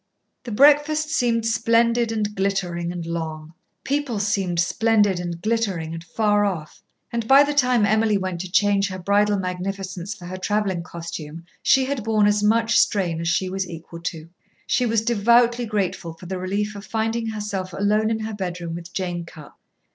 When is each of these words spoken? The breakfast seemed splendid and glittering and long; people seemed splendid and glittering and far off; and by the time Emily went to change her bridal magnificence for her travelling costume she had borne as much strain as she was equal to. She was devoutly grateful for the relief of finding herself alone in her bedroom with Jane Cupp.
The 0.45 0.51
breakfast 0.51 1.11
seemed 1.11 1.45
splendid 1.45 2.11
and 2.11 2.33
glittering 2.35 2.91
and 2.91 3.05
long; 3.05 3.53
people 3.83 4.17
seemed 4.17 4.59
splendid 4.59 5.19
and 5.19 5.39
glittering 5.39 5.93
and 5.93 6.03
far 6.03 6.43
off; 6.43 6.81
and 7.13 7.27
by 7.27 7.43
the 7.43 7.53
time 7.53 7.85
Emily 7.85 8.17
went 8.17 8.41
to 8.41 8.51
change 8.51 8.89
her 8.89 8.97
bridal 8.97 9.37
magnificence 9.37 10.11
for 10.15 10.25
her 10.25 10.37
travelling 10.37 10.81
costume 10.81 11.45
she 11.61 11.85
had 11.85 12.03
borne 12.03 12.25
as 12.25 12.41
much 12.41 12.79
strain 12.79 13.21
as 13.21 13.27
she 13.27 13.47
was 13.47 13.69
equal 13.69 14.01
to. 14.01 14.27
She 14.65 14.87
was 14.87 15.03
devoutly 15.05 15.67
grateful 15.67 16.13
for 16.15 16.25
the 16.25 16.39
relief 16.39 16.75
of 16.75 16.83
finding 16.83 17.27
herself 17.27 17.71
alone 17.71 18.09
in 18.09 18.21
her 18.21 18.33
bedroom 18.33 18.73
with 18.73 18.91
Jane 18.93 19.23
Cupp. 19.23 19.55